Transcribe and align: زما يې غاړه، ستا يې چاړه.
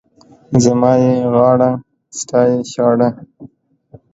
زما 0.63 0.91
يې 1.01 1.13
غاړه، 1.33 1.71
ستا 2.19 2.39
يې 2.49 2.59
چاړه. 2.71 3.09